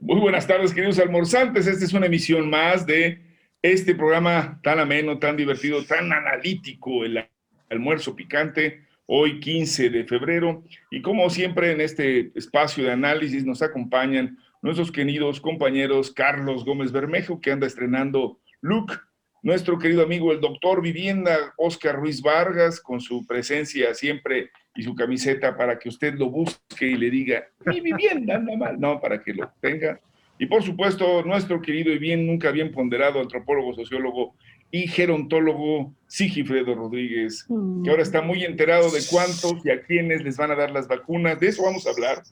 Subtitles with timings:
[0.00, 1.66] Muy buenas tardes, queridos almorzantes.
[1.66, 3.20] Esta es una emisión más de
[3.62, 7.28] este programa tan ameno, tan divertido, tan analítico, el
[7.68, 10.62] almuerzo picante, hoy 15 de febrero.
[10.92, 16.92] Y como siempre en este espacio de análisis nos acompañan nuestros queridos compañeros Carlos Gómez
[16.92, 19.00] Bermejo, que anda estrenando Look,
[19.42, 24.94] nuestro querido amigo el doctor Vivienda Oscar Ruiz Vargas, con su presencia siempre y su
[24.94, 29.22] camiseta para que usted lo busque y le diga, mi vivienda anda mal, no, para
[29.22, 30.00] que lo tenga.
[30.38, 34.34] Y por supuesto, nuestro querido y bien, nunca bien ponderado antropólogo, sociólogo
[34.70, 37.46] y gerontólogo Sigifredo Rodríguez,
[37.82, 40.86] que ahora está muy enterado de cuántos y a quiénes les van a dar las
[40.86, 41.40] vacunas.
[41.40, 42.22] De eso vamos a hablar.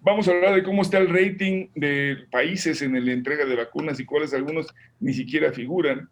[0.00, 3.98] Vamos a hablar de cómo está el rating de países en la entrega de vacunas
[3.98, 6.08] y cuáles algunos ni siquiera figuran.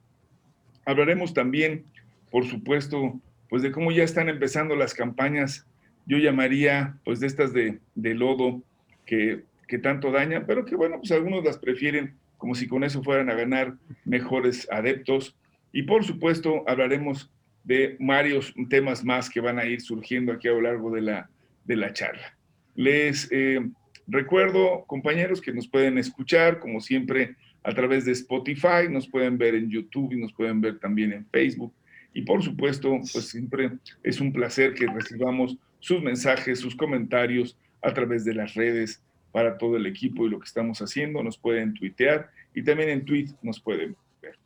[0.87, 1.85] Hablaremos también,
[2.31, 5.67] por supuesto, pues de cómo ya están empezando las campañas,
[6.07, 8.63] yo llamaría pues de estas de, lodo
[9.05, 13.03] que, que, tanto dañan, pero que bueno, pues algunos las prefieren como si con eso
[13.03, 15.37] fueran a ganar mejores adeptos.
[15.73, 17.31] Y por supuesto hablaremos
[17.65, 21.29] de varios temas más que van a ir surgiendo aquí a lo largo de la,
[21.65, 22.37] de la charla.
[22.77, 23.61] Les eh,
[24.07, 27.35] recuerdo, compañeros, que nos pueden escuchar, como siempre,
[27.67, 31.27] a través de Spotify, nos pueden ver en YouTube y nos pueden ver también en
[31.27, 31.73] Facebook
[32.15, 33.73] y por supuesto, pues siempre
[34.05, 39.59] es un placer que recibamos sus mensajes, sus comentarios a través de las redes para
[39.59, 41.25] todo el equipo y lo que estamos haciendo.
[41.25, 44.37] Nos pueden tuitear y también en tweet nos pueden ver.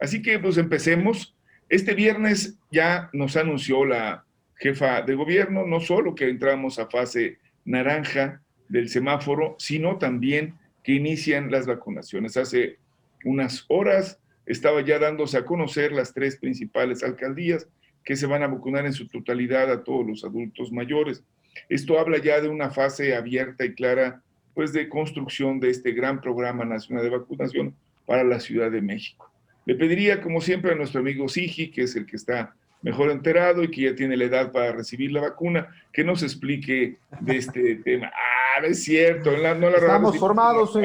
[0.00, 1.36] Así que pues empecemos.
[1.72, 7.38] Este viernes ya nos anunció la jefa de gobierno, no solo que entramos a fase
[7.64, 12.36] naranja del semáforo, sino también que inician las vacunaciones.
[12.36, 12.76] Hace
[13.24, 17.66] unas horas estaba ya dándose a conocer las tres principales alcaldías
[18.04, 21.24] que se van a vacunar en su totalidad a todos los adultos mayores.
[21.70, 24.20] Esto habla ya de una fase abierta y clara,
[24.52, 27.74] pues, de construcción de este gran programa nacional de vacunación
[28.04, 29.31] para la Ciudad de México.
[29.64, 33.62] Le pediría, como siempre, a nuestro amigo Sigi, que es el que está mejor enterado
[33.62, 37.76] y que ya tiene la edad para recibir la vacuna, que nos explique de este
[37.84, 38.10] tema.
[38.12, 40.76] Ah, es cierto, no la Estamos formados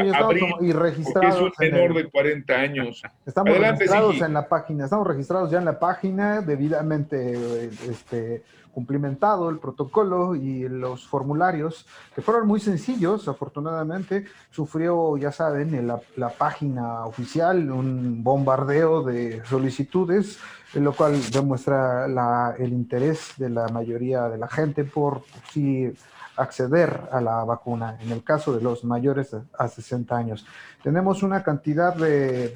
[0.61, 1.35] y registrados.
[1.35, 3.01] es un menor de 40 años.
[3.25, 8.43] Estamos registrados en la página, estamos registrados ya en la página, debidamente este,
[8.77, 15.87] cumplimentado el protocolo y los formularios, que fueron muy sencillos, afortunadamente, sufrió, ya saben, en
[15.87, 20.37] la, la página oficial un bombardeo de solicitudes,
[20.75, 25.91] lo cual demuestra la, el interés de la mayoría de la gente por sí
[26.35, 30.45] acceder a la vacuna, en el caso de los mayores a 60 años.
[30.83, 32.49] Tenemos una cantidad de,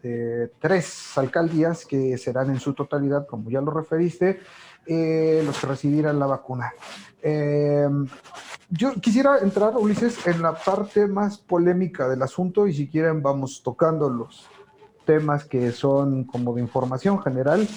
[0.00, 4.38] de tres alcaldías que serán en su totalidad, como ya lo referiste,
[4.86, 6.72] eh, los que recibirán la vacuna.
[7.22, 7.88] Eh,
[8.70, 13.62] yo quisiera entrar, Ulises, en la parte más polémica del asunto y si quieren vamos
[13.62, 14.48] tocando los
[15.04, 17.68] temas que son como de información general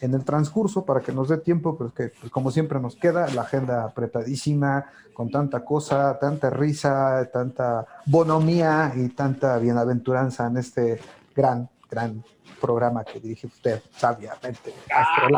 [0.00, 3.26] en el transcurso para que nos dé tiempo, pero que pues, como siempre nos queda
[3.28, 11.00] la agenda apretadísima, con tanta cosa, tanta risa, tanta bonomía y tanta bienaventuranza en este
[11.34, 12.22] gran, gran
[12.64, 14.72] programa que dirige usted sabiamente.
[14.90, 15.28] Ah,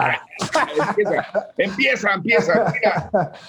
[1.58, 2.72] empieza, empieza,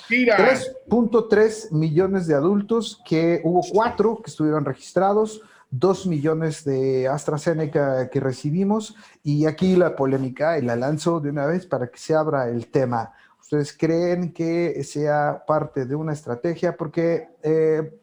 [0.08, 8.10] tira, 3.3 millones de adultos, que hubo cuatro que estuvieron registrados, 2 millones de AstraZeneca
[8.10, 12.16] que recibimos, y aquí la polémica, y la lanzo de una vez para que se
[12.16, 13.14] abra el tema.
[13.40, 16.76] ¿Ustedes creen que sea parte de una estrategia?
[16.76, 17.94] Porque eh,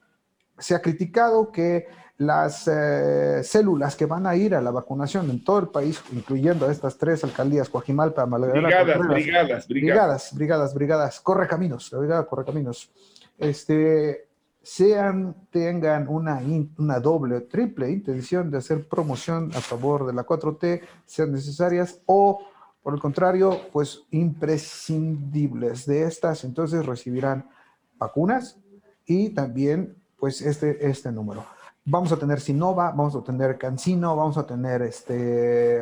[0.56, 5.42] se ha criticado que las eh, células que van a ir a la vacunación en
[5.42, 11.48] todo el país, incluyendo estas tres alcaldías, Coajimalpa, Malagueña, brigadas, brigadas, brigadas, brigadas, brigadas, corre
[11.48, 12.90] caminos, la brigada corre caminos,
[13.38, 14.28] este,
[14.62, 16.40] sean, tengan una,
[16.78, 22.00] una doble o triple intención de hacer promoción a favor de la 4T, sean necesarias,
[22.06, 22.40] o
[22.80, 25.86] por el contrario, pues imprescindibles.
[25.86, 27.48] De estas, entonces recibirán
[27.96, 28.58] vacunas
[29.06, 31.44] y también pues este, este número
[31.84, 35.78] vamos a tener Sinova, vamos a tener Cancino, vamos a tener, este,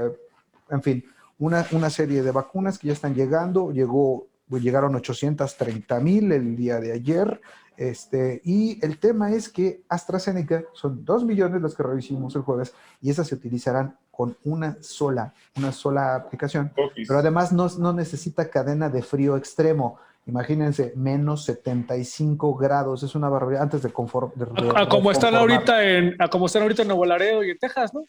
[0.69, 1.05] en fin,
[1.39, 3.73] una, una serie de vacunas que ya están llegando.
[3.73, 7.41] Llegó, llegaron 830 mil el día de ayer.
[7.77, 12.75] Este, y el tema es que AstraZeneca son 2 millones los que revisamos el jueves
[13.01, 16.71] y esas se utilizarán con una sola, una sola aplicación.
[16.95, 19.99] Pero además no, no necesita cadena de frío extremo.
[20.25, 24.33] Imagínense, menos 75 grados, es una barbaridad antes de confort.
[24.77, 27.93] a, como están ahorita en, a como están ahorita en Nuevo Laredo y en Texas,
[27.93, 28.07] ¿no?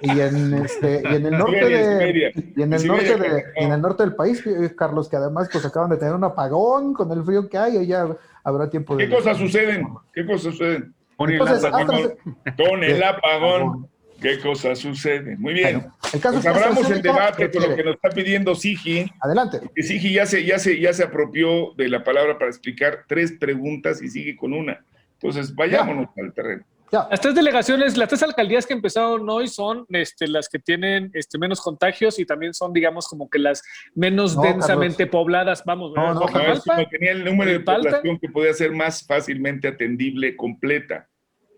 [0.00, 3.80] y, en este, y en el norte de, y en el norte de, en el
[3.80, 7.22] norte del país, eh, Carlos, que además pues acaban de tener un apagón con el
[7.22, 8.08] frío que hay, y ya
[8.42, 9.06] habrá tiempo de.
[9.06, 9.86] ¿Qué cosas suceden?
[10.12, 10.92] ¿Qué cosas suceden?
[11.16, 12.16] Con el apagón.
[12.56, 13.88] Con el apagón.
[14.20, 15.40] ¿Qué cosas suceden?
[15.40, 15.86] Muy bien.
[16.12, 19.10] el caso pues abramos el debate con lo que nos está pidiendo Sigi.
[19.20, 19.60] Adelante.
[19.74, 23.32] Que Sigi ya se, ya, se, ya se apropió de la palabra para explicar tres
[23.32, 24.84] preguntas y sigue con una.
[25.14, 26.64] Entonces, vayámonos al terreno.
[26.90, 31.38] Las tres delegaciones, las tres alcaldías que empezaron hoy son este, las que tienen este,
[31.38, 33.62] menos contagios y también son, digamos, como que las
[33.94, 35.62] menos densamente pobladas.
[35.64, 40.34] Vamos, no, no, no tenía el número de población que podía ser más fácilmente atendible
[40.34, 41.09] completa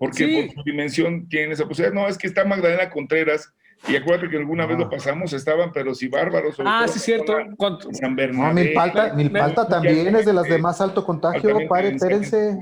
[0.02, 1.94] porque por su dimensión tiene esa posibilidad.
[1.94, 3.54] No, es que está Magdalena Contreras,
[3.86, 4.90] y acuérdate que alguna vez lo ah.
[4.90, 6.56] pasamos, estaban, pero si bárbaros.
[6.58, 7.36] Ah, sí, cierto.
[7.92, 8.48] San Bernardo.
[8.48, 12.58] No, Milpalta, Milpalta también es de las de más alto contagio, pare, espérense.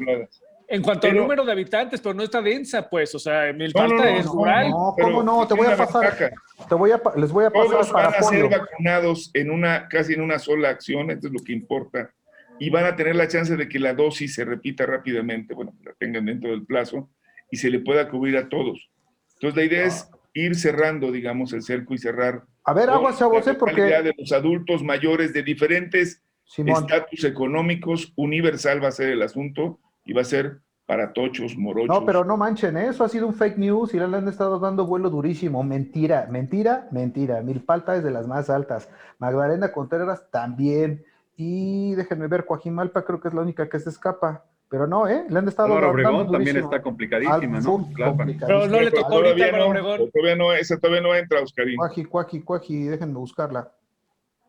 [0.69, 4.27] En cuanto al número de habitantes, pero no está densa, pues, o sea, Milpalta es
[4.27, 4.69] rural.
[4.69, 5.47] No, ¿cómo no?
[5.49, 6.35] Te voy a pasar,
[6.69, 10.13] te voy a, les voy a pasar Todos van a ser vacunados en una, casi
[10.13, 12.11] en una sola acción, esto es lo que importa,
[12.59, 15.95] y van a tener la chance de que la dosis se repita rápidamente, bueno, la
[15.95, 17.09] tengan dentro del plazo,
[17.51, 18.91] y se le pueda cubrir a todos.
[19.35, 22.45] Entonces la idea es ir cerrando, digamos, el cerco y cerrar.
[22.65, 23.55] A ver, agua chavos, ¿eh?
[23.55, 26.23] porque de los adultos mayores de diferentes
[26.57, 32.01] estatus económicos, universal va a ser el asunto y va a ser para tochos, morochos.
[32.01, 32.89] No, pero no manchen, ¿eh?
[32.89, 35.63] eso ha sido un fake news y le han estado dando vuelo durísimo.
[35.63, 37.43] Mentira, mentira, mentira.
[37.43, 38.89] Milpalta es de las más altas.
[39.19, 41.05] Magdalena Contreras también.
[41.37, 44.45] Y déjenme ver, Coajimalpa creo que es la única que se escapa.
[44.71, 45.27] Pero no, ¿eh?
[45.29, 47.91] Le han estado Álvaro Obregón también está complicadísima, ¿no?
[47.93, 50.11] Pero no le tocó ahorita a Obregón.
[50.13, 51.77] Todavía no, esa todavía no entra, Oscarín.
[51.77, 53.73] Cuaji, cuaji, cuaji, déjenme buscarla.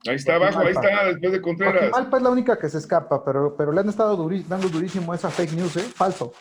[0.08, 1.92] Ahí está abajo, ahí está, después de Contreras.
[1.92, 4.16] Malpa es la única que se escapa, pero, pero le han estado
[4.48, 5.82] dando durísimo esa fake news, ¿eh?
[5.96, 6.34] Falso.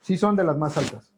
[0.00, 1.12] Sí son de las más altas.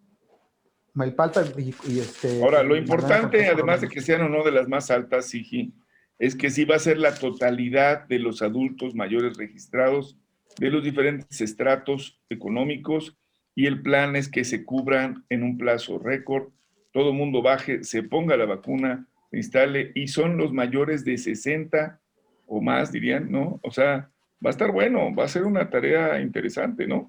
[0.94, 2.42] Malpalta y, y este...
[2.42, 5.74] Ahora, lo importante, además de que sean o no de las más altas, Sigi,
[6.18, 10.18] es que sí va a ser la totalidad de los adultos mayores registrados
[10.58, 13.16] de los diferentes estratos económicos
[13.54, 16.48] y el plan es que se cubran en un plazo récord,
[16.92, 21.18] todo el mundo baje, se ponga la vacuna, se instale y son los mayores de
[21.18, 22.00] 60
[22.46, 23.60] o más, dirían, ¿no?
[23.62, 24.10] O sea,
[24.44, 27.08] va a estar bueno, va a ser una tarea interesante, ¿no?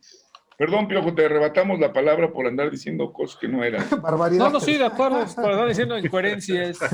[0.58, 3.86] Perdón, Piojo, te arrebatamos la palabra por andar diciendo cosas que no eran.
[4.02, 4.46] Barbaridad.
[4.46, 6.78] No, no, sí, de acuerdo, por andar diciendo incoherencias.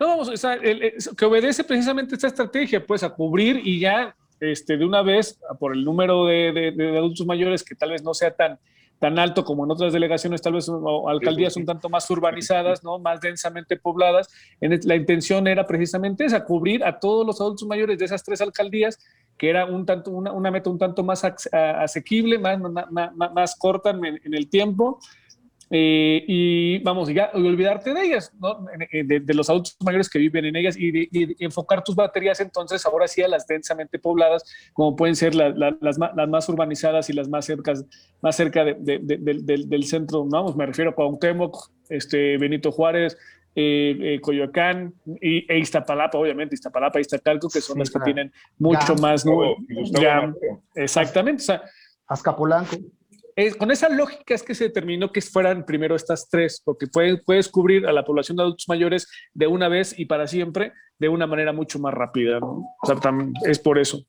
[0.00, 4.76] No, vamos, o sea, que obedece precisamente esta estrategia, pues, a cubrir y ya este,
[4.76, 8.58] de una vez, por el número de, adultos mayores que tal vez no sea tan,
[8.98, 12.98] tan alto como en otras delegaciones, tal vez o alcaldías un tanto más urbanizadas, ¿no?
[12.98, 14.28] más densamente pobladas.
[14.60, 18.98] La intención era precisamente esa, cubrir a todos los adultos mayores de esas tres alcaldías,
[19.38, 22.58] que era un tanto, una, meta un tanto más asequible, más,
[23.32, 24.98] más, corta en, el tiempo,
[25.74, 28.66] eh, y vamos, ya olvidarte de ellas, ¿no?
[28.90, 31.08] de, los adultos mayores que viven en ellas y,
[31.42, 35.98] enfocar tus baterías entonces ahora sí a las densamente pobladas, como pueden ser las, las,
[35.98, 37.86] más urbanizadas y las más, cercas,
[38.20, 43.16] más cerca del, centro, vamos, me refiero a Cuauhtémoc, este, Benito Juárez,
[43.54, 44.92] eh, eh, Coyoacán
[45.22, 49.56] y, e Iztapalapa, obviamente, Iztapalapa y Iztacalco, que son las que tienen mucho más, ¿no?
[50.74, 51.62] exactamente, o sea,
[52.06, 52.76] Azcapolanco
[53.58, 57.86] con esa lógica es que se determinó que fueran primero estas tres, porque puedes, cubrir
[57.86, 61.52] a la población de adultos mayores de una vez y para siempre de una manera
[61.52, 62.38] mucho más rápida.
[62.40, 62.96] O sea,
[63.46, 64.04] es por eso.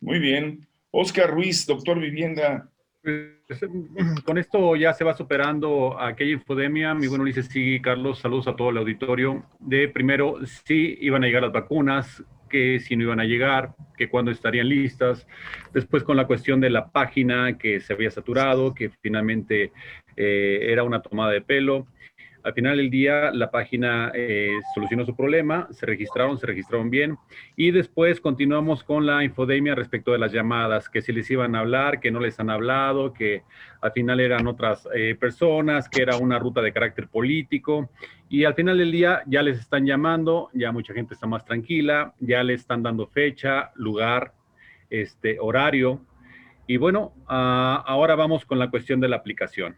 [0.00, 0.66] Muy bien.
[0.90, 2.68] Oscar Ruiz, doctor Vivienda.
[3.02, 3.30] Pues,
[4.24, 6.94] con esto ya se va superando aquella infodemia.
[6.94, 9.44] Mi bueno dice sí, Carlos, saludos a todo el auditorio.
[9.58, 14.08] De primero, sí iban a llegar las vacunas, que si no iban a llegar, que
[14.08, 15.26] cuándo estarían listas.
[15.72, 19.72] Después con la cuestión de la página que se había saturado, que finalmente
[20.16, 21.88] eh, era una tomada de pelo.
[22.42, 27.16] Al final del día, la página eh, solucionó su problema, se registraron, se registraron bien
[27.54, 31.60] y después continuamos con la infodemia respecto de las llamadas, que si les iban a
[31.60, 33.42] hablar, que no les han hablado, que
[33.80, 37.90] al final eran otras eh, personas, que era una ruta de carácter político
[38.28, 42.14] y al final del día ya les están llamando, ya mucha gente está más tranquila,
[42.18, 44.32] ya le están dando fecha, lugar,
[44.90, 46.04] este, horario
[46.66, 49.76] y bueno, ah, ahora vamos con la cuestión de la aplicación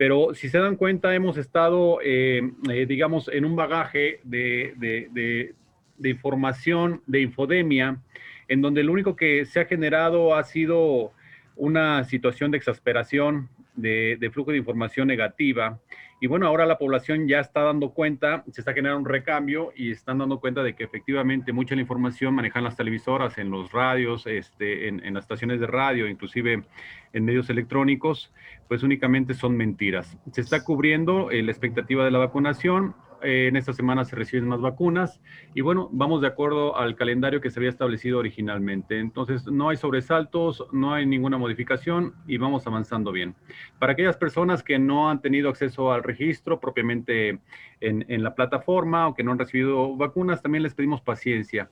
[0.00, 2.40] pero si se dan cuenta, hemos estado, eh,
[2.70, 5.52] eh, digamos, en un bagaje de,
[6.02, 8.00] información, de infodemia,
[8.48, 11.12] en donde lo único que se ha generado ha sido
[11.54, 15.78] una situación de exasperación, de, flujo de información negativa.
[16.20, 19.90] Y bueno, ahora la población ya está dando cuenta, se está generando un recambio y
[19.90, 24.26] están dando cuenta de que efectivamente mucha la información manejan las televisoras, en los radios,
[24.26, 26.62] este, en, las estaciones de radio, inclusive
[27.12, 28.32] en medios electrónicos,
[28.68, 30.18] pues únicamente son mentiras.
[30.32, 34.48] Se está cubriendo eh, la expectativa de la vacunación, eh, en esta semana se reciben
[34.48, 35.20] más vacunas
[35.54, 38.98] y bueno, vamos de acuerdo al calendario que se había establecido originalmente.
[38.98, 43.34] Entonces, no hay sobresaltos, no hay ninguna modificación y vamos avanzando bien.
[43.78, 47.40] Para aquellas personas que no han tenido acceso al registro propiamente
[47.80, 51.70] en, la plataforma o que no han recibido vacunas, también les pedimos paciencia.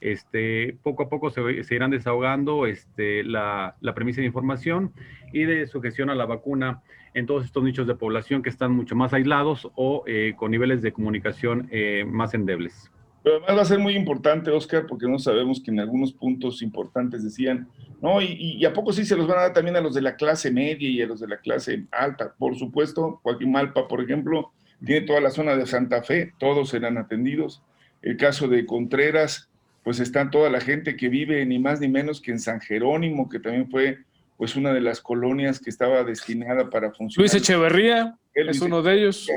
[0.00, 1.40] Este, poco a poco se,
[1.74, 4.92] irán desahogando este, la, la, premisa de información
[5.32, 6.82] y de sujeción a la vacuna
[7.14, 10.82] en todos estos nichos de población que están mucho más aislados o eh, con niveles
[10.82, 12.90] de comunicación eh, más endebles.
[13.22, 16.60] Pero además va a ser muy importante, Oscar, porque no sabemos que en algunos puntos
[16.60, 17.68] importantes decían,
[18.00, 20.16] no, y, a poco sí se los van a dar también a los de la
[20.16, 22.34] clase media y a los de la clase alta.
[22.36, 24.50] Por supuesto, Joaquín Malpa, por ejemplo,
[24.84, 27.62] tiene toda la zona de Santa Fe, todos serán atendidos.
[28.02, 29.48] El caso de Contreras,
[29.84, 33.28] pues está toda la gente que vive ni más ni menos que en San Jerónimo,
[33.28, 33.98] que también fue
[34.36, 37.22] pues una de las colonias que estaba destinada para funcionar.
[37.22, 39.28] Luis Echeverría es uno de ellos.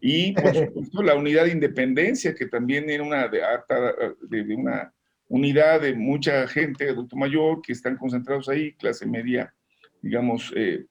[0.00, 3.40] Y por supuesto la unidad de independencia, que también era una de,
[4.22, 4.92] de, una
[5.28, 9.54] unidad de mucha gente, adulto mayor, que están concentrados ahí, clase media,
[10.02, 10.84] digamos, eh,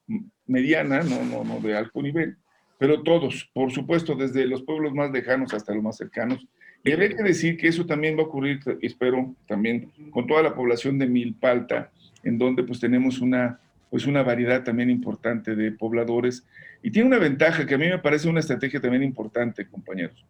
[0.48, 2.38] mediana, no, no, no de alto nivel,
[2.80, 6.48] pero todos, por supuesto, desde los pueblos más lejanos hasta los más cercanos,
[6.84, 10.54] y habría que decir que eso también va a ocurrir, espero, también con toda la
[10.54, 11.92] población de Milpalta,
[12.24, 16.46] en donde pues tenemos una, pues una variedad también importante de pobladores.
[16.82, 20.26] Y tiene una ventaja que a mí me parece una estrategia también importante, compañeros,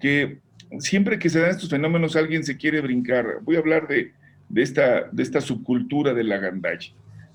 [0.00, 0.38] que
[0.78, 3.38] siempre que se dan estos fenómenos alguien se quiere brincar.
[3.42, 4.12] Voy a hablar de,
[4.48, 6.92] de esta, de esta subcultura de la gandalla,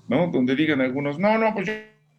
[0.08, 0.28] ¿no?
[0.28, 1.72] Donde digan algunos, no, no, pues yo,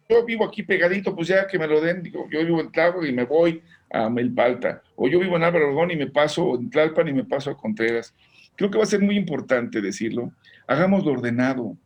[0.08, 3.04] yo, vivo aquí pegadito, pues ya que me lo den, digo, yo vivo en Tlago
[3.04, 6.70] y me voy a Melpalta, o yo vivo en Álvaro Obregón y me paso en
[6.70, 8.14] Tlalpan y me paso a Contreras.
[8.60, 10.34] Creo que va a ser muy importante decirlo.
[10.66, 11.78] Hagámoslo ordenado.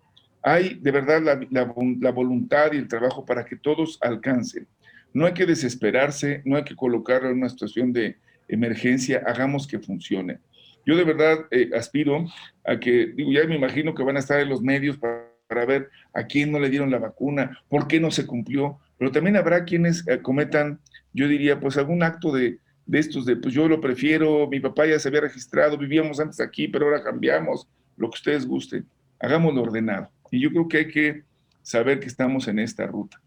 [0.43, 4.67] Hay de verdad la, voluntad y el trabajo para que todos alcancen.
[5.13, 8.17] No hay que desesperarse, no hay que colocarlo en una situación de
[8.49, 10.41] emergencia, hagamos que funcione.
[10.85, 12.27] Yo de verdad eh, aspiro
[12.65, 15.67] a que, digo, ya me imagino que van a estar en los medios para, para,
[15.67, 19.37] ver a quién no le dieron la vacuna, por qué no se cumplió, pero también
[19.37, 20.81] habrá quienes eh, cometan
[21.13, 24.87] yo diría, pues algún acto de, de estos de, pues yo lo prefiero, mi papá
[24.87, 28.87] ya se había registrado, vivíamos antes aquí, pero ahora cambiamos, lo que ustedes gusten,
[29.19, 30.11] hagámoslo ordenado.
[30.31, 31.23] Y yo creo que hay que
[31.63, 33.21] saber que estamos en esta ruta.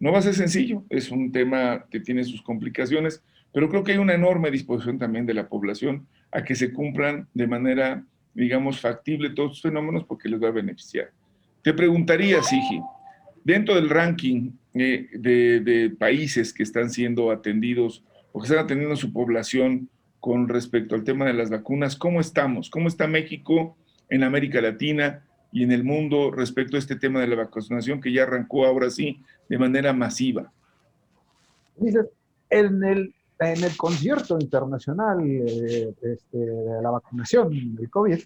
[0.00, 3.92] No va a ser sencillo, es un tema que tiene sus complicaciones, pero creo que
[3.92, 8.04] hay una enorme disposición también de la población a que se cumplan de manera,
[8.34, 11.12] digamos, factible todos los fenómenos porque les va a beneficiar.
[11.62, 12.82] Te preguntaría, Sigi,
[13.44, 18.02] dentro del ranking eh, de, países que están siendo atendidos
[18.34, 19.88] o que están atendiendo su población
[20.18, 22.68] con respecto al tema de las vacunas, ¿cómo estamos?
[22.68, 23.76] ¿Cómo está México
[24.08, 28.12] en América Latina y en el mundo respecto a este tema de la vacunación que
[28.12, 30.52] ya arrancó ahora sí de manera masiva?
[32.50, 38.18] En el, en el concierto internacional eh, este, de la vacunación del COVID,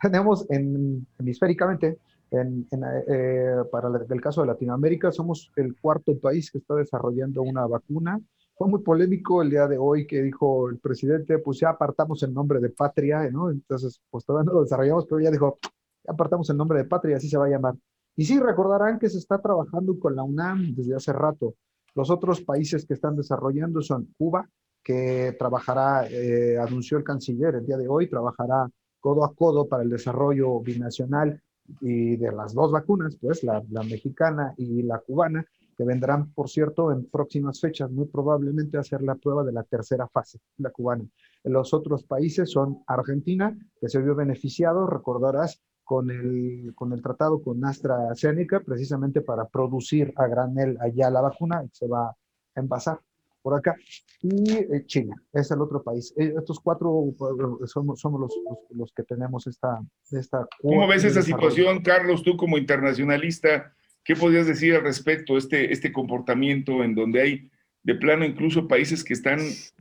[0.00, 1.98] tenemos en, hemisféricamente
[2.32, 7.42] en, en, eh, para el, caso de Latinoamérica, somos el cuarto país que está desarrollando
[7.42, 8.18] una vacuna.
[8.62, 12.32] Fue muy polémico el día de hoy que dijo el presidente, pues ya apartamos el
[12.32, 13.50] nombre de patria, ¿no?
[13.50, 15.58] Entonces, pues todavía no lo desarrollamos, pero ya dijo,
[16.04, 17.74] ya apartamos el nombre de patria, así se va a llamar.
[18.14, 21.56] Y sí, recordarán que se está trabajando con la UNAM desde hace rato.
[21.96, 24.48] Los otros países que están desarrollando son Cuba,
[24.80, 28.68] que trabajará, eh, anunció el canciller el día de hoy, trabajará
[29.00, 31.42] codo a codo para el desarrollo binacional
[31.80, 35.44] y de las dos vacunas, pues la, la, mexicana y la cubana,
[35.82, 39.64] que vendrán, por cierto, en próximas fechas, muy probablemente a hacer la prueba de la
[39.64, 41.04] tercera fase, la cubana.
[41.42, 47.42] Los otros países son Argentina, que se vio beneficiado, recordarás, con el, con el tratado
[47.42, 52.16] con AstraZeneca, precisamente para producir a granel allá la vacuna, que se va a
[52.54, 53.00] envasar
[53.42, 53.74] por acá,
[54.20, 56.14] y eh, China, es el otro país.
[56.16, 59.80] Eh, estos cuatro eh, somos, somos los, los, los, que tenemos esta...
[60.12, 63.74] esta ¿Cómo ves esa situación, Carlos, tú como internacionalista?
[64.04, 67.50] ¿Qué podrías decir al respecto, este, este comportamiento en donde hay
[67.82, 69.38] de plano incluso países que están,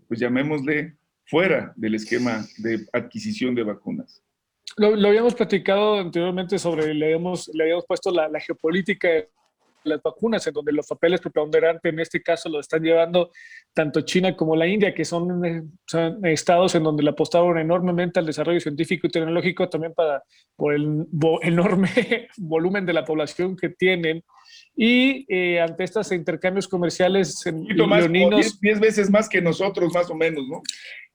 [0.07, 4.21] pues llamémosle, fuera del esquema de adquisición de vacunas?
[4.77, 9.09] Lo, habíamos platicado anteriormente sobre, le habíamos, le habíamos puesto la, la geopolítica
[9.83, 13.31] las vacunas, en donde los papeles preponderantes en este caso lo están llevando
[13.73, 18.25] tanto China como la India, que son, son, estados en donde le apostaron enormemente al
[18.25, 20.23] desarrollo científico y tecnológico, también para,
[20.55, 21.05] por el
[21.41, 21.89] enorme
[22.37, 24.23] volumen de la población que tienen
[24.75, 28.59] y eh, ante estos intercambios comerciales leoninos...
[28.59, 30.61] 10 veces más que nosotros, más o menos, ¿no?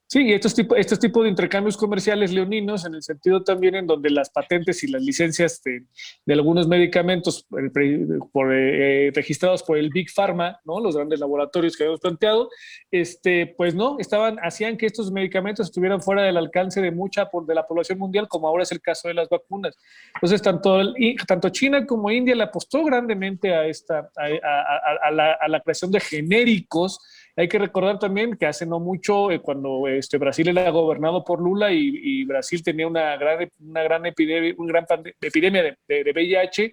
[0.08, 4.08] Sí, estos tipos estos tipos de intercambios comerciales leoninos, en el sentido también en donde
[4.10, 5.84] las patentes y las licencias de,
[6.32, 10.78] algunos medicamentos eh, por, eh, registrados por el Big Pharma, ¿no?
[10.78, 12.48] los grandes laboratorios que habíamos planteado,
[12.92, 17.54] este, pues no, estaban, hacían que estos medicamentos estuvieran fuera del alcance de mucha de
[17.54, 19.76] la población mundial, como ahora es el caso de las vacunas.
[20.14, 20.80] Entonces, tanto,
[21.26, 25.98] tanto China como India le apostó grandemente a, esta, a, la, a la creación de
[25.98, 27.00] genéricos
[27.36, 31.40] hay que recordar también que hace no mucho, eh, cuando este, Brasil era gobernado por
[31.40, 34.86] Lula y, Brasil tenía una gran, una gran epidemia, una gran
[35.20, 36.72] epidemia de, de, VIH,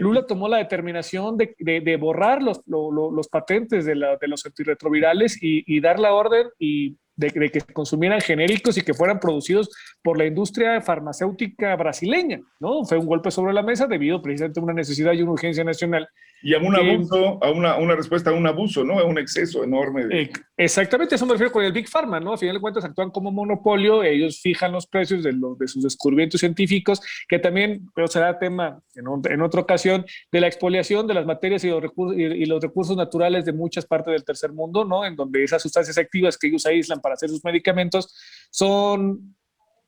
[0.00, 5.42] Lula tomó la determinación de, de borrar los, los, patentes de, la, de, los antirretrovirales
[5.42, 9.70] y, y dar la orden y de, que consumieran genéricos y que fueran producidos
[10.02, 12.84] por la industria farmacéutica brasileña, ¿no?
[12.84, 16.08] Fue un golpe sobre la mesa debido precisamente a una necesidad y una urgencia nacional
[16.42, 18.98] y a un abuso, a una, una, respuesta a un abuso, ¿no?
[18.98, 20.06] A un exceso enorme.
[20.06, 20.30] De...
[20.56, 22.32] exactamente, eso me refiero con el Big Pharma, ¿no?
[22.32, 26.40] A final de cuentas actúan como monopolio, ellos fijan los precios de, de sus descubrimientos
[26.40, 31.26] científicos, que también, pero será tema en, en, otra ocasión, de la expoliación de las
[31.26, 35.04] materias y los, recursos, y, los recursos naturales de muchas partes del tercer mundo, ¿no?
[35.04, 38.12] En donde esas sustancias activas que ellos aíslan para hacer sus medicamentos
[38.50, 39.36] son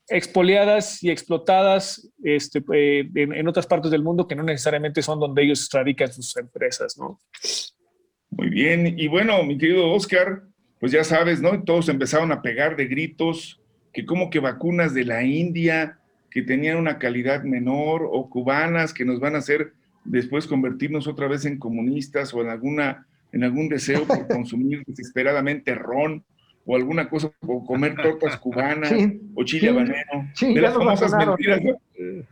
[0.08, 5.42] expoliadas y explotadas este, eh, en, otras partes del mundo que no necesariamente son donde
[5.42, 7.20] ellos radican sus empresas, ¿no?
[8.30, 10.42] Muy bien, y bueno, mi querido Oscar,
[10.80, 11.62] pues ya sabes, ¿no?
[11.62, 13.60] Todos empezaron a pegar de gritos
[13.92, 15.98] que como que vacunas de la India
[16.30, 19.72] que tenían una calidad menor o cubanas que nos van a hacer
[20.04, 25.74] después convertirnos otra vez en comunistas o en alguna en algún deseo por consumir desesperadamente
[25.74, 26.24] ron
[26.66, 28.92] o alguna cosa, o comer tortas cubanas,
[29.34, 31.60] o chile habanero, de las famosas mentiras.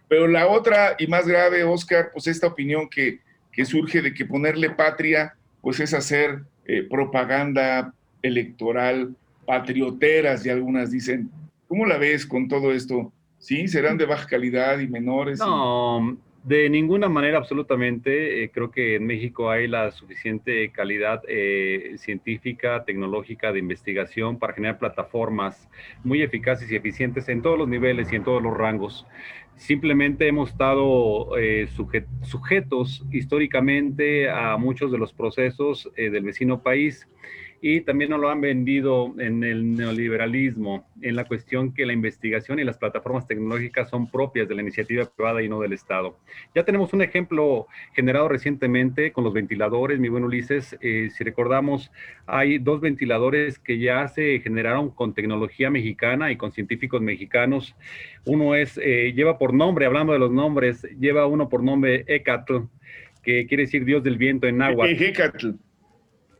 [0.09, 3.21] Pero la otra y más grave, Oscar, pues esta opinión que,
[3.53, 9.15] que surge de que ponerle patria, pues es hacer eh, propaganda electoral,
[9.47, 11.31] patrioteras, y algunas dicen.
[11.69, 13.12] ¿Cómo la ves con todo esto?
[13.39, 13.67] ¿Sí?
[13.67, 15.39] ¿Serán de baja calidad y menores?
[15.39, 18.42] No, de ninguna manera, absolutamente.
[18.42, 24.52] Eh, creo que en México hay la suficiente calidad eh, científica, tecnológica, de investigación para
[24.52, 25.68] generar plataformas
[26.02, 29.07] muy eficaces y eficientes en todos los niveles y en todos los rangos.
[29.55, 31.68] Simplemente hemos estado eh,
[32.22, 37.07] sujetos históricamente a muchos de los procesos del vecino país
[37.64, 42.59] y también nos lo han vendido en el neoliberalismo, en la cuestión que la investigación
[42.59, 46.18] y las plataformas tecnológicas son propias de la iniciativa privada y no del Estado.
[46.57, 50.77] Ya tenemos un ejemplo generado recientemente con los ventiladores, mi buen Ulises.
[50.81, 51.92] Eh, si recordamos,
[52.27, 57.77] hay dos ventiladores que ya se generaron con tecnología mexicana y con científicos mexicanos.
[58.27, 62.57] Uno es, eh, lleva por nombre, hablando de los nombres, lleva uno por nombre Ecatl,
[63.22, 64.88] que quiere decir Dios del viento en agua.
[64.88, 65.51] Ecatl.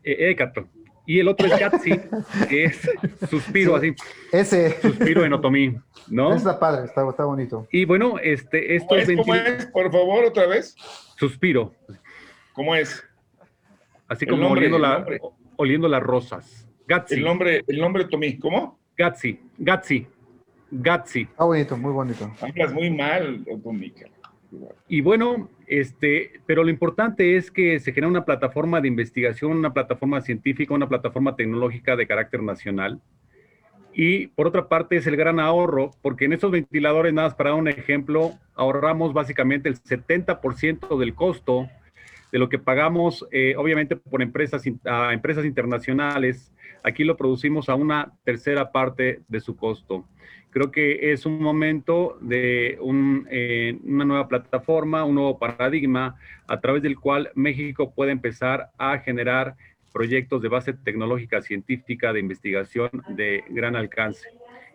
[0.03, 0.63] Ecatl
[1.05, 1.91] y el otro es Yatsi,
[2.49, 2.89] que es
[3.29, 3.93] suspiro así.
[4.31, 4.81] Ese.
[4.81, 5.75] Suspiro en otomí,
[6.07, 6.33] ¿no?
[6.33, 7.67] Está padre, está, está bonito.
[7.71, 9.65] Y bueno, este, esto es, ¿Cómo es?
[9.67, 10.75] Por favor, otra vez.
[11.17, 11.73] Suspiro.
[12.53, 13.03] ¿Cómo es?
[14.07, 15.05] Así como oliendo, la,
[15.55, 16.67] oliendo las rosas.
[16.87, 17.15] Gatsi.
[17.15, 18.79] El nombre, el nombre Tomí, ¿cómo?
[18.97, 20.07] Gatsi, Gatsi,
[20.69, 21.21] Gatsi.
[21.21, 22.31] Está bonito, muy bonito.
[22.41, 24.07] Hablas muy mal, Otomica.
[24.87, 29.73] Y bueno, este, pero lo importante es que se genera una plataforma de investigación, una
[29.73, 33.01] plataforma científica, una plataforma tecnológica de carácter nacional.
[33.93, 37.51] Y por otra parte es el gran ahorro, porque en estos ventiladores, nada más para
[37.51, 41.69] dar un ejemplo, ahorramos básicamente el 70% del costo
[42.31, 46.51] de lo que pagamos, eh, obviamente por empresas, a empresas internacionales.
[46.83, 50.05] Aquí lo producimos a una tercera parte de su costo.
[50.53, 52.77] Creo que es un momento de
[53.31, 56.15] eh, una nueva plataforma, un nuevo paradigma
[56.47, 59.55] a través del cual México puede empezar a generar
[59.91, 64.29] proyectos de base tecnológica, científica, de investigación de gran alcance.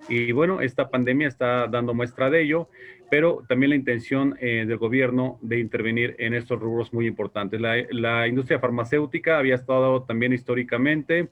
[0.08, 2.68] Y bueno, esta pandemia está dando muestra de ello,
[3.08, 7.60] pero también la intención eh, del gobierno de intervenir en estos rubros muy importantes.
[7.60, 11.28] La, la industria farmacéutica había estado también históricamente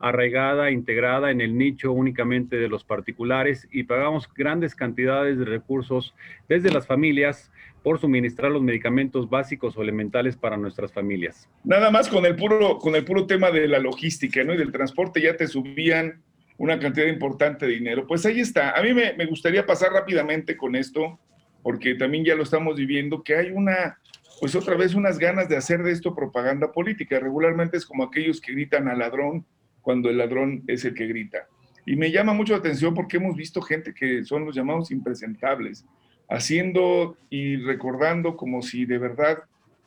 [0.00, 6.14] arraigada, integrada en el nicho únicamente de los particulares y pagamos grandes cantidades de recursos
[6.48, 7.50] desde las familias
[7.82, 11.48] por suministrar los medicamentos básicos o elementales para nuestras familias.
[11.64, 14.54] Nada más con el puro, con el puro tema de la logística ¿no?
[14.54, 16.22] y del transporte ya te subían
[16.58, 18.06] una cantidad importante de dinero.
[18.06, 18.72] Pues ahí está.
[18.72, 21.18] A mí me, me gustaría pasar rápidamente con esto,
[21.62, 23.98] porque también ya lo estamos viviendo, que hay una,
[24.40, 27.20] pues otra vez unas ganas de hacer de esto propaganda política.
[27.20, 29.46] Regularmente es como aquellos que gritan al ladrón
[29.82, 31.46] cuando el ladrón es el que grita.
[31.86, 35.86] Y me llama mucho la atención porque hemos visto gente que son los llamados impresentables,
[36.28, 39.38] haciendo y recordando como si de verdad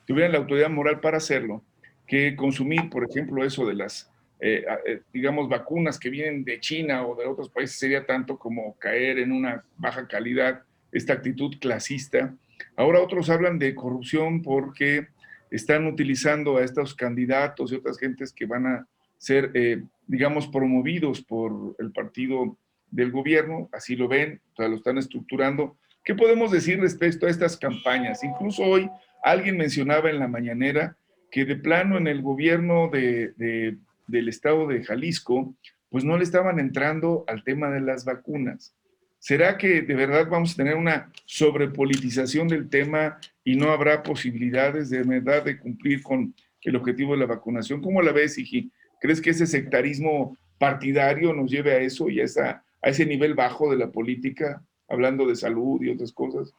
[0.08, 1.64] tuvieran la autoridad moral para hacerlo,
[2.08, 7.06] que consumir, por ejemplo, eso de las, eh, eh, digamos, vacunas que vienen de China
[7.06, 12.34] o de otros países sería tanto como caer en una baja calidad, esta actitud clasista.
[12.76, 15.08] Ahora otros hablan de corrupción porque
[15.52, 18.88] están utilizando a estos candidatos y otras gentes que van a
[19.22, 22.58] ser, eh, digamos, promovidos por el partido
[22.90, 25.78] del gobierno, así lo ven, o sea, lo están estructurando.
[26.04, 28.24] ¿Qué podemos decir respecto a estas campañas?
[28.24, 28.90] Incluso hoy
[29.24, 30.98] alguien mencionaba en la mañanera
[31.30, 35.54] que de plano en el gobierno de, del estado de Jalisco,
[35.90, 38.74] pues no le estaban entrando al tema de las vacunas.
[39.20, 44.90] ¿Será que de verdad vamos a tener una sobrepolitización del tema y no habrá posibilidades
[44.90, 47.84] de verdad de cumplir con el objetivo de la vacunación?
[47.84, 48.72] ¿Cómo la ves, Iji?
[49.02, 53.34] ¿Crees que ese sectarismo partidario nos lleve a eso y a, esa, a ese nivel
[53.34, 56.54] bajo de la política, hablando de salud y otras cosas?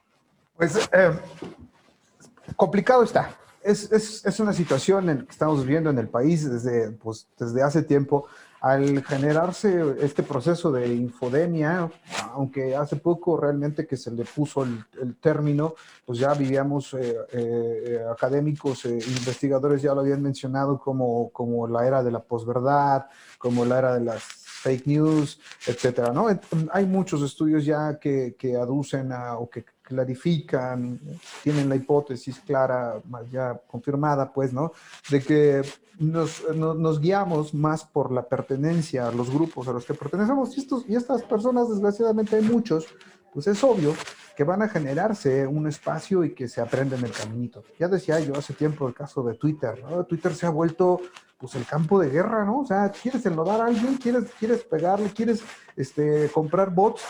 [0.57, 1.13] Pues eh,
[2.57, 3.39] complicado está.
[3.63, 7.63] Es, es, es, una situación en que estamos viviendo en el país desde, pues, desde
[7.63, 8.27] hace tiempo
[8.63, 11.91] al generarse este proceso de infodemia,
[12.33, 15.75] aunque hace poco realmente que se le puso el, término,
[16.07, 21.85] pues ya vivíamos, eh, eh, académicos, e investigadores ya lo habían mencionado como, como la
[21.85, 26.29] era de la posverdad, como la era de las fake news, etcétera, ¿no?
[26.71, 30.99] Hay muchos estudios ya que, que aducen a, o que clarifican,
[31.43, 33.01] tienen la hipótesis clara,
[33.31, 34.73] ya confirmada, pues, ¿no?
[35.11, 35.63] De que
[35.99, 40.57] nos, nos, guiamos más por la pertenencia a los grupos a los que pertenecemos.
[40.57, 42.87] Y, estos, y estas personas, desgraciadamente, hay muchos,
[43.33, 43.95] pues es obvio
[44.45, 47.63] van a generarse un espacio y que se aprenden el caminito.
[47.79, 50.05] Ya decía yo hace tiempo el caso de Twitter, ¿no?
[50.05, 51.01] Twitter se ha vuelto
[51.43, 52.61] pues el campo de guerra, ¿no?
[52.61, 55.43] O sea, quieres enlodar a alguien, quieres, quieres pegarle, quieres
[55.75, 57.03] este, comprar bots.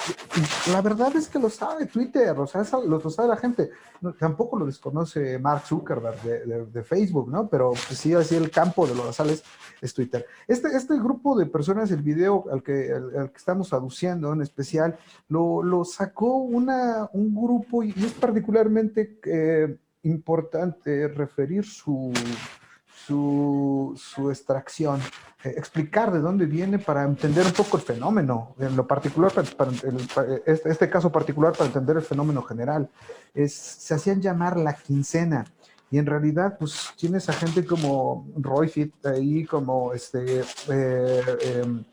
[0.66, 3.70] Y la verdad es que lo sabe Twitter, o sea, lo, sabe la gente.
[4.18, 7.46] tampoco lo desconoce Mark Zuckerberg de, Facebook, ¿no?
[7.46, 9.44] Pero pues, sí, así el campo de los sales
[9.82, 10.24] es Twitter.
[10.48, 14.96] Este, este grupo de personas, el video al que, al, que estamos aduciendo en especial,
[15.28, 22.12] lo, lo sacó una, un grupo y, es particularmente eh, importante referir su
[23.06, 25.00] su, extracción,
[25.44, 29.70] eh, explicar de dónde viene para entender un poco el fenómeno, en lo particular, para,
[30.46, 32.88] este, este, caso particular para entender el fenómeno general,
[33.34, 35.44] es, se hacían llamar la quincena.
[35.90, 41.84] Y en realidad, pues tienes a gente como Roy Fit ahí, como este, eh, em,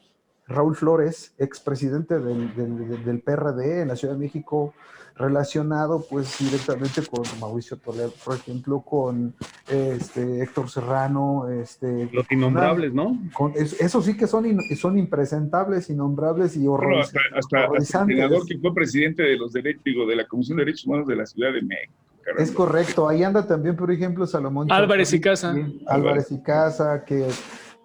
[0.48, 4.74] Raúl Flores, expresidente del, del, del, PRD en la Ciudad de México,
[5.20, 9.36] relacionado pues directamente con Mauricio Toledo, por ejemplo, con
[9.68, 11.50] este, Héctor Serrano.
[11.50, 13.20] Este, Los innombrables, ¿no?
[13.34, 14.46] Con, eso sí que son,
[14.78, 17.14] son impresentables, innombrables y horrorosos.
[17.36, 20.88] hasta, hasta, el senador que fue presidente de los derechos, de la Comisión de Derechos
[20.88, 21.94] Humanos de la Ciudad de México.
[22.38, 24.72] Es correcto, ahí anda también, por ejemplo, Salomón.
[24.72, 25.56] Álvarez y Casa.
[25.88, 27.28] Álvarez y Casa, que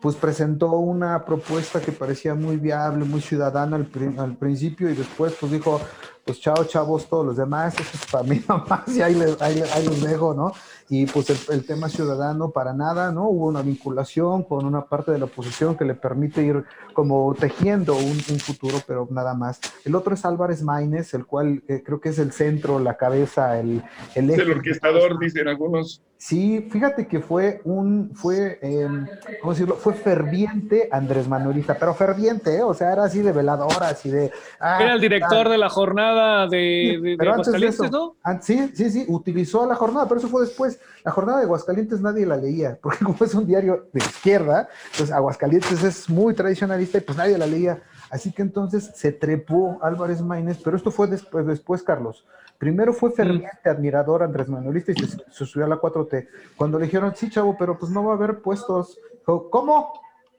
[0.00, 5.34] pues presentó una propuesta que parecía muy viable, muy ciudadana al, al principio y después
[5.40, 5.80] pues dijo,
[6.24, 9.62] pues chao chavos todos los demás, eso es para mí nomás y ahí, les, ahí,
[9.74, 10.52] ahí los dejo, ¿no?
[10.88, 13.28] Y pues el, tema ciudadano para nada, ¿no?
[13.28, 17.96] Hubo una vinculación con una parte de la oposición que le permite ir como tejiendo
[17.96, 19.60] un, futuro, pero nada más.
[19.84, 23.58] El otro es Álvarez Maínez, el cual eh, creo que es el centro, la cabeza,
[23.58, 23.82] el,
[24.14, 24.42] el eje.
[24.42, 26.02] El orquestador, dicen algunos.
[26.18, 29.06] Sí, fíjate que fue un, fue, em,
[29.40, 29.74] ¿cómo decirlo?
[29.74, 32.62] Fue ferviente Andrés Manuelista, pero ferviente, ¿eh?
[32.62, 34.32] o sea, era así de veladora, así de...
[34.58, 36.13] Ah, era el director de la jornada
[36.48, 38.16] de, de, pero antes de eso, ¿no?
[38.40, 40.80] sí, sí, sí, utilizó la jornada, pero eso fue después.
[41.04, 45.10] La jornada de Aguascalientes nadie la leía, porque como es un diario de izquierda, pues
[45.10, 47.82] Aguascalientes es muy tradicionalista y pues nadie la leía.
[48.10, 52.24] Así que entonces se trepó Álvarez Maínez, pero esto fue después, después Carlos.
[52.58, 56.28] Primero fue ferviente admirador Andrés Manuelista y se, subió a la 4T.
[56.56, 58.98] Cuando le dijeron, sí, chavo, pero pues no va a haber puestos.
[59.24, 59.92] ¿Cómo?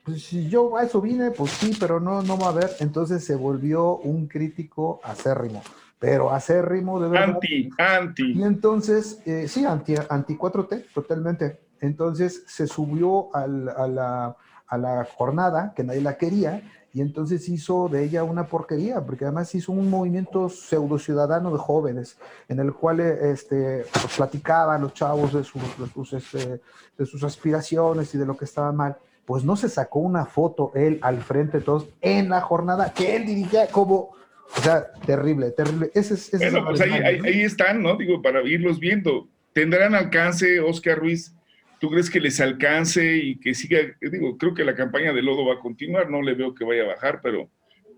[0.05, 2.69] Pues si yo a eso vine, pues sí, pero no, no va a haber.
[2.79, 5.63] Entonces se volvió un crítico acérrimo,
[5.97, 7.29] pero acérrimo de verdad.
[7.29, 8.31] Anti, anti.
[8.33, 11.59] Y entonces, eh, sí, anti, anti 4T, totalmente.
[11.81, 14.37] Entonces se subió a, la,
[14.67, 16.61] a la jornada, que nadie la quería,
[16.93, 21.57] y entonces hizo de ella una porquería, porque además hizo un movimiento pseudo ciudadano de
[21.57, 26.61] jóvenes, en el cual este, pues, platicaban los chavos de sus, de sus, este,
[26.97, 28.95] de sus aspiraciones y de lo que estaba mal.
[29.25, 33.15] Pues no se sacó una foto él al frente de todos en la jornada que
[33.15, 35.91] él dirigía como, o sea, terrible, terrible.
[35.93, 37.95] Ese, ese bueno, pues ahí, ahí, ahí, están, ¿no?
[37.97, 39.27] Digo, para irlos viendo.
[39.53, 41.35] ¿Tendrán alcance, Oscar Ruiz,
[41.79, 43.79] ¿Tú crees que les alcance y que siga?
[43.99, 46.83] Digo, creo que la campaña de lodo va a continuar, no le veo que vaya
[46.83, 47.49] a bajar, pero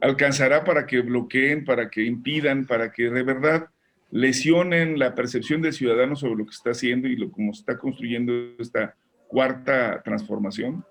[0.02, 3.68] alcanzará para que bloqueen, para que impidan, para que de verdad
[4.10, 8.34] lesionen la percepción del ciudadano sobre lo que está haciendo y lo cómo está construyendo
[8.60, 8.96] esta
[9.28, 10.84] cuarta transformación?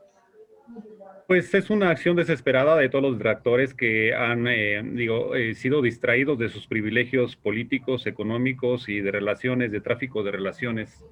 [1.26, 5.82] Pues es una acción desesperada de todos los detractores que han eh, digo, eh, sido
[5.82, 11.04] distraídos de sus privilegios políticos, económicos y de relaciones, de tráfico de relaciones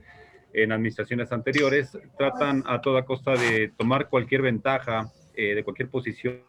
[0.52, 1.98] en administraciones anteriores.
[2.16, 6.44] Tratan a toda costa de tomar cualquier ventaja eh, de cualquier posición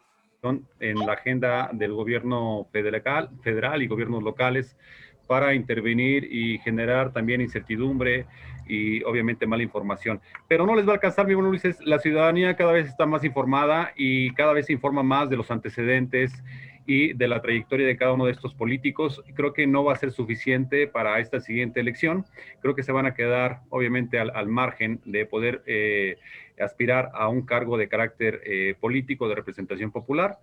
[0.79, 4.77] en la agenda del gobierno federal, federal y gobiernos locales
[5.27, 8.25] para intervenir y generar también incertidumbre
[8.67, 10.21] y obviamente mala información.
[10.47, 13.23] Pero no les va a alcanzar, mi buen Ulises, la ciudadanía cada vez está más
[13.23, 16.43] informada y cada vez se informa más de los antecedentes
[16.87, 19.23] y de la trayectoria de cada uno de estos políticos.
[19.33, 22.25] Creo que no va a ser suficiente para esta siguiente elección.
[22.61, 26.17] Creo que se van a quedar, obviamente, al, margen de poder eh,
[26.59, 30.39] aspirar a un cargo de carácter eh, político, de representación popular.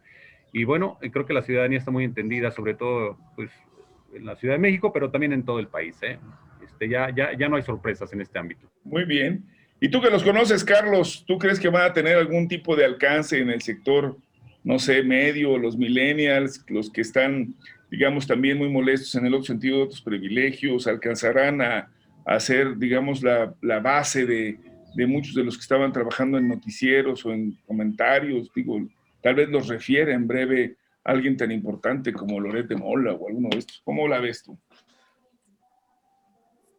[0.53, 3.51] Y bueno, creo que la ciudadanía está muy entendida, sobre todo pues,
[4.15, 5.97] en la Ciudad de México, pero también en todo el país.
[6.03, 6.19] ¿eh?
[6.63, 8.71] Este, ya, ya, ya no hay sorpresas en este ámbito.
[8.85, 9.45] Muy bien.
[9.81, 12.85] Y tú que los conoces, Carlos, ¿tú crees que van a tener algún tipo de
[12.85, 14.17] alcance en el sector,
[14.63, 17.55] no sé, medio, los millennials, los que están,
[17.91, 21.91] digamos, también muy molestos en el otro sentido de otros privilegios, alcanzarán a,
[22.25, 24.57] a ser, digamos, la, la base de,
[24.95, 28.53] de, muchos de los que estaban trabajando en noticieros o en comentarios?
[28.55, 28.81] Digo,
[29.21, 33.49] tal vez los refiere en breve alguien tan importante como Loret de Mola o alguno
[33.51, 33.81] de estos.
[33.85, 34.59] ¿Cómo la ves tú?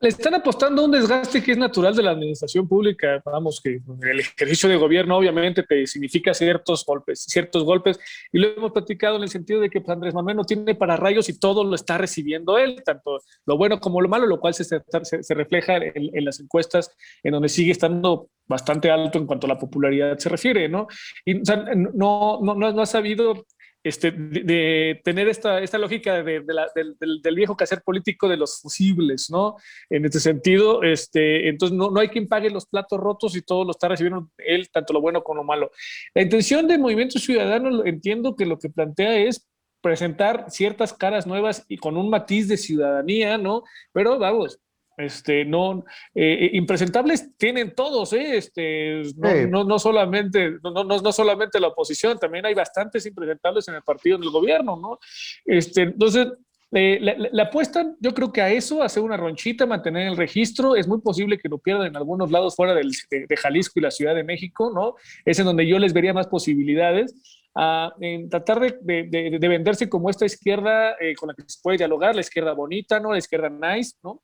[0.04, 3.22] Le están apostando un desgaste que es natural de la administración pública.
[3.24, 7.98] Vamos, que el ejercicio de gobierno obviamente te significa ciertos golpes, ciertos golpes.
[8.34, 10.98] Y lo hemos platicado en el sentido de que pues, Andrés Manuel no tiene para
[10.98, 14.54] rayos y todo lo está recibiendo él, tanto lo bueno como lo malo, lo cual
[14.54, 16.92] se, se, refleja en, las encuestas,
[17.24, 20.88] en donde sigue estando bastante alto en cuanto a la popularidad se refiere, ¿no?
[21.24, 23.46] Y o sea, no, no, no, ha sabido
[23.84, 29.58] este, de, tener esta, esta lógica de, del, viejo quehacer político de los fusibles, ¿no?
[29.90, 33.66] En este sentido, este, entonces no, no hay quien pague los platos rotos y todo
[33.66, 35.72] lo está recibiendo él, tanto lo bueno como lo malo.
[36.14, 39.50] La intención del Movimiento Ciudadano, entiendo que lo que plantea es
[39.82, 43.64] presentar ciertas caras nuevas y con un matiz de ciudadanía, ¿no?
[43.92, 44.60] Pero vamos,
[44.98, 48.38] este, no, eh, impresentables tienen todos, ¿eh?
[48.38, 49.02] este,
[49.50, 53.82] no, no, solamente, no, no, no, solamente la oposición, también hay bastantes impresentables en el
[53.82, 55.00] partido del gobierno, ¿no?
[55.46, 56.28] Este, entonces,
[56.76, 60.88] eh, le, apuestan, yo creo que a eso, hacer una ronchita, mantener el registro, es
[60.88, 64.16] muy posible que lo pierdan en algunos lados fuera del, de, Jalisco y la Ciudad
[64.16, 64.96] de México, ¿no?
[65.26, 67.16] Es en donde yo les vería más posibilidades.
[67.56, 71.78] A, en tratar de, de, de, venderse como esta izquierda con la que se puede
[71.78, 73.12] dialogar, la izquierda bonita, ¿no?
[73.12, 74.24] La izquierda nice, ¿no?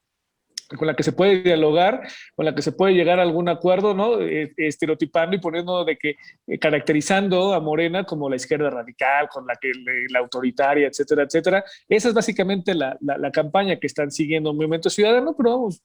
[0.77, 3.93] Con la que se puede dialogar, con la que se puede llegar a algún acuerdo,
[3.93, 4.21] ¿no?
[4.21, 6.15] Eh, estereotipando y poniendo de que,
[6.47, 9.71] eh, caracterizando a Morena como la izquierda radical, con la que
[10.09, 11.63] la autoritaria, etcétera, etcétera.
[11.87, 15.81] Esa es básicamente la, la, campaña que están siguiendo Movimiento Ciudadano, pero vamos,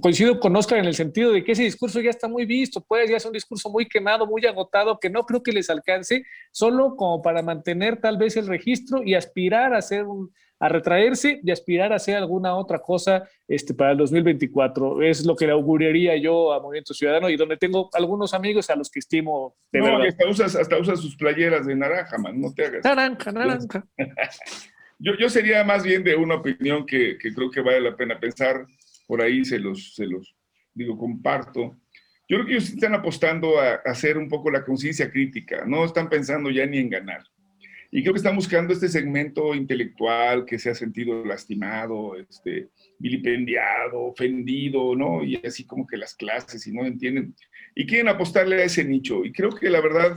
[0.00, 3.08] coincido con Oscar en el sentido de que ese discurso ya está muy visto, puede
[3.08, 6.96] ya es un discurso muy quemado, muy agotado, que no creo que les alcance, solo
[6.96, 11.50] como para mantener tal vez el registro y aspirar a ser un a retraerse y
[11.50, 15.02] aspirar a hacer alguna otra cosa este, para el 2024.
[15.02, 18.76] Es lo que le auguraría yo a Movimiento Ciudadano y donde tengo algunos amigos a
[18.76, 22.52] los que estimo de no, Hasta usas, hasta usas sus playeras de naranja, man, no
[22.54, 22.84] te hagas.
[22.84, 23.86] Naranja, naranja.
[24.98, 28.18] yo, yo sería más bien de una opinión que, que, creo que vale la pena
[28.18, 28.66] pensar,
[29.06, 30.36] por ahí se los, se los
[30.74, 31.76] digo, comparto.
[32.28, 36.08] Yo creo que ellos están apostando a hacer un poco la conciencia crítica, no están
[36.08, 37.22] pensando ya ni en ganar.
[37.90, 44.00] Y creo que están buscando este segmento intelectual que se ha sentido lastimado, este, vilipendiado,
[44.00, 45.24] ofendido, ¿no?
[45.24, 47.34] Y así como que las clases y no entienden.
[47.74, 49.24] Y quieren apostarle a ese nicho.
[49.24, 50.16] Y creo que la verdad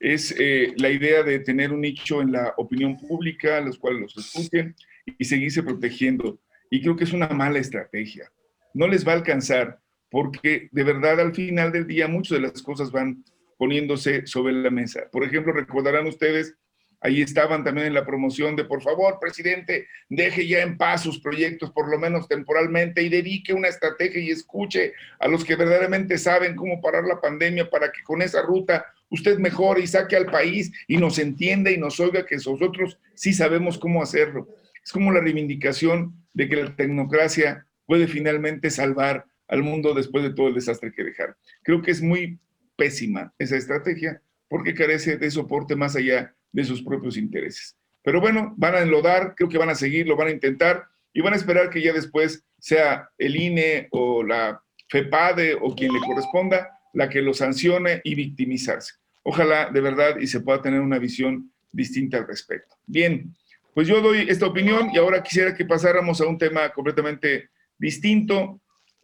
[0.00, 4.16] es eh, la idea de tener un nicho en la opinión pública, los cuales los
[4.18, 4.74] escuchen
[5.06, 6.40] y seguirse protegiendo.
[6.74, 8.32] Y creo que es una mala estrategia.
[8.72, 9.78] No les va a alcanzar
[10.10, 13.22] porque de verdad al final del día muchas de las cosas van
[13.56, 15.02] poniéndose sobre la mesa.
[15.12, 16.56] Por ejemplo, recordarán ustedes
[17.04, 21.20] Ahí estaban también en la promoción de, por favor, presidente, deje ya en paz sus
[21.20, 26.16] proyectos, por lo menos temporalmente, y dedique una estrategia y escuche a los que verdaderamente
[26.16, 30.30] saben cómo parar la pandemia para que con esa ruta usted mejore y saque al
[30.30, 34.48] país y nos entienda y nos oiga que nosotros sí sabemos cómo hacerlo.
[34.84, 40.32] Es como la reivindicación de que la tecnocracia puede finalmente salvar al mundo después de
[40.32, 41.34] todo el desastre que dejaron.
[41.62, 42.38] Creo que es muy
[42.76, 47.76] pésima esa estrategia porque carece de soporte más allá de sus propios intereses.
[48.02, 51.20] Pero bueno, van a enlodar, creo que van a seguir, lo van a intentar y
[51.20, 56.00] van a esperar que ya después sea el INE o la FEPADE o quien le
[56.00, 58.94] corresponda la que lo sancione y victimizarse.
[59.22, 62.76] Ojalá de verdad y se pueda tener una visión distinta al respecto.
[62.86, 63.34] Bien,
[63.74, 68.60] pues yo doy esta opinión y ahora quisiera que pasáramos a un tema completamente distinto,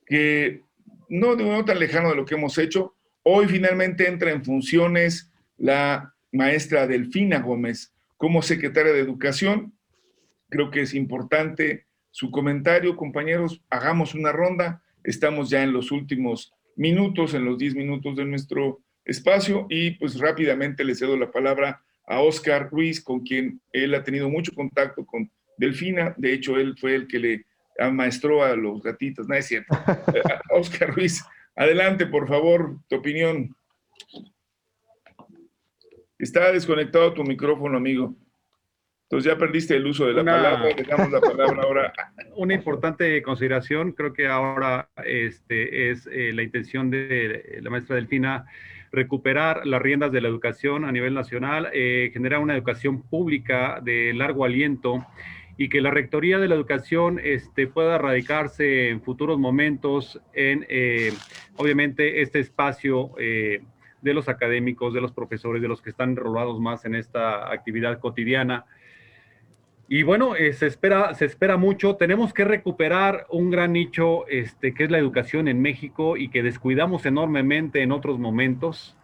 [0.07, 0.63] que
[1.09, 2.95] no, no tan lejano de lo que hemos hecho.
[3.23, 9.75] Hoy finalmente entra en funciones la maestra Delfina Gómez como secretaria de Educación.
[10.49, 13.63] Creo que es importante su comentario, compañeros.
[13.71, 14.83] Hagamos una ronda.
[15.03, 20.19] Estamos ya en los últimos minutos, en los 10 minutos de nuestro espacio y pues
[20.19, 25.07] rápidamente le cedo la palabra a Oscar Ruiz, con quien él ha tenido mucho contacto
[25.07, 26.13] con Delfina.
[26.17, 27.47] De hecho, él fue el que le
[27.79, 29.29] amaestró a los gatitos.
[29.29, 29.73] No es cierto.
[30.51, 33.55] Oscar Ruiz, adelante, por favor, tu opinión.
[36.19, 38.17] Está desconectado tu micrófono, amigo.
[39.05, 41.93] Entonces ya perdiste el uso de la palabra, le damos la palabra ahora.
[42.37, 48.47] Una importante consideración, creo que ahora este, es eh, la intención de la maestra Delfina
[48.93, 54.13] recuperar las riendas de la educación a nivel nacional, eh, generar una educación pública de
[54.15, 55.07] largo aliento
[55.57, 61.13] y que la Rectoría de la Educación este, pueda radicarse en futuros momentos en, eh,
[61.57, 63.63] obviamente, este espacio eh,
[64.01, 68.01] de los académicos, de los profesores, de los que están enrolados más en esta actividad
[68.01, 68.65] cotidiana.
[69.93, 71.97] Y bueno, eh, se, espera, se espera mucho.
[71.97, 76.45] Tenemos que recuperar un gran nicho este, que es la educación en México y que
[76.45, 78.97] descuidamos enormemente en otros momentos.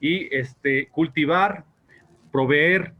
[0.00, 1.64] Y este, cultivar,
[2.30, 2.92] proveer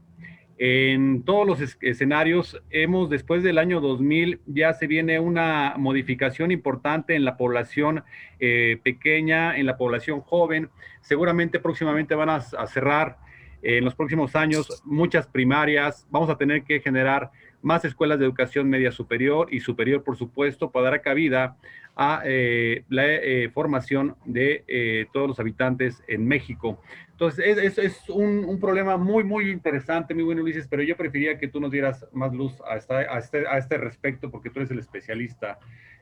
[0.57, 2.61] en todos los escenarios.
[2.71, 8.03] Hemos, después del año 2000, ya se viene una modificación importante en la población
[8.41, 10.71] eh, pequeña, en la población joven.
[10.99, 13.28] Seguramente próximamente van a cerrar
[13.61, 18.69] en los próximos años muchas primarias, vamos a tener que generar más escuelas de educación
[18.69, 21.57] media superior y superior, por supuesto, para dar cabida
[21.95, 26.81] a eh, la eh, formación de eh, todos los habitantes en México.
[27.11, 31.49] Entonces, es, es, un, problema muy, muy interesante, muy bueno, Ulises, pero yo preferiría que
[31.49, 34.71] tú nos dieras más luz a, esta, a, este, a este respecto, porque tú eres
[34.71, 35.59] el especialista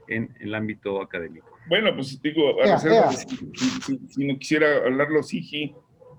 [0.07, 1.57] en, el ámbito académico.
[1.67, 2.55] Bueno, pues digo,
[3.83, 5.73] Si, si, no quisiera hablarlo, sí,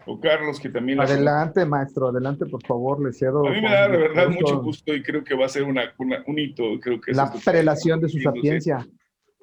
[0.08, 1.00] o Carlos, que también...
[1.00, 3.46] Adelante, maestro, adelante, por favor, le cedo.
[3.46, 5.92] A mí me da de verdad mucho gusto y creo que va a ser una,
[5.98, 6.64] un hito.
[6.80, 8.86] Creo que La prelación de su sapiencia.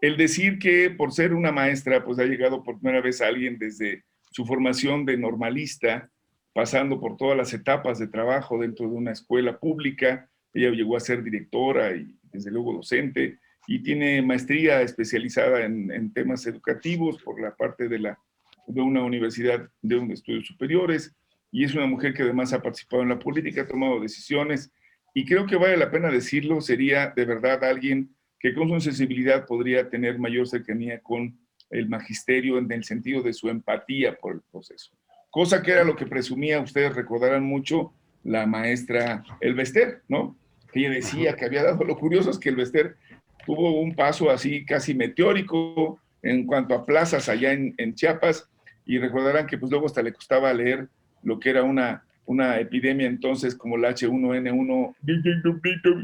[0.01, 3.59] El decir que por ser una maestra, pues ha llegado por primera vez a alguien
[3.59, 6.09] desde su formación de normalista,
[6.51, 10.27] pasando por todas las etapas de trabajo dentro de una escuela pública.
[10.51, 16.11] Ella llegó a ser directora y desde luego docente y tiene maestría especializada en, en
[16.11, 18.19] temas educativos por la parte de la
[18.67, 21.15] de una universidad de un estudios superiores
[21.51, 24.71] y es una mujer que además ha participado en la política, ha tomado decisiones
[25.13, 29.45] y creo que vale la pena decirlo, sería de verdad alguien que con su sensibilidad
[29.45, 31.37] podría tener mayor cercanía con
[31.69, 34.91] el magisterio en el sentido de su empatía por el proceso.
[35.29, 40.37] Cosa que era lo que presumía, ustedes recordarán mucho, la maestra Elvester, ¿no?
[40.73, 42.97] Ella decía que había dado, lo curioso es que Elvester
[43.45, 48.49] tuvo un paso así casi meteórico en cuanto a plazas allá en, en Chiapas,
[48.85, 50.87] y recordarán que pues luego hasta le costaba leer
[51.23, 54.95] lo que era una, una epidemia entonces como la H1N1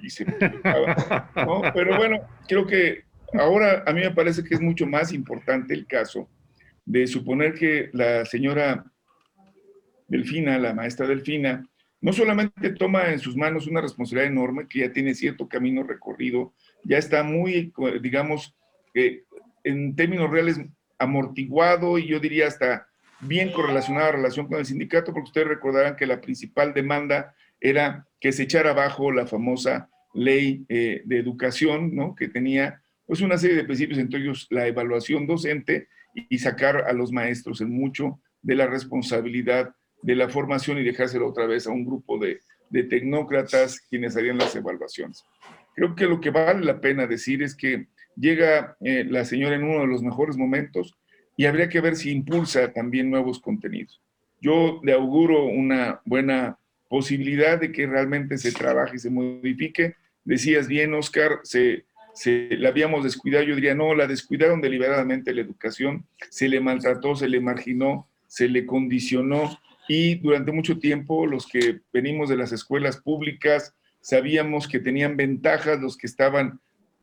[0.04, 0.26] y se.
[1.74, 5.86] Pero bueno, creo que ahora a mí me parece que es mucho más importante el
[5.86, 6.28] caso
[6.86, 8.86] de suponer que la señora
[10.08, 11.66] Delfina, la maestra Delfina,
[12.02, 16.54] no solamente toma en sus manos una responsabilidad enorme, que ya tiene cierto camino recorrido,
[16.84, 18.56] ya está muy, digamos,
[18.96, 19.24] eh,
[19.64, 20.60] en términos reales,
[21.02, 22.88] amortiguado y yo diría hasta
[23.22, 28.08] bien correlacionada a relación con el sindicato, porque ustedes recordarán que la principal demanda era
[28.20, 32.16] que se echara abajo la famosa ley eh, de educación, ¿no?
[32.16, 36.94] que tenía pues una serie de principios, entre ellos la evaluación docente y, sacar a
[36.94, 41.72] los maestros en mucho de la responsabilidad de la formación y dejárselo otra vez a
[41.72, 45.24] un grupo de, de tecnócratas quienes harían las evaluaciones.
[45.76, 49.64] Creo que lo que vale la pena decir es que llega eh, la señora en
[49.64, 50.96] uno de los mejores momentos
[51.38, 54.02] y habría que ver si impulsa también nuevos contenidos.
[54.40, 56.58] Yo le auguro una buena
[56.90, 59.96] posibilidad de que realmente se trabaje y se modifique.
[60.26, 63.46] Decías bien, Oscar, se, se la habíamos descuidado.
[63.46, 68.48] Yo diría, no, la descuidaron deliberadamente la educación, se le maltrató, se le marginó, se
[68.48, 74.80] le condicionó y durante mucho tiempo los que venimos de las escuelas públicas sabíamos que
[74.80, 76.60] tenían ventajas los que estaban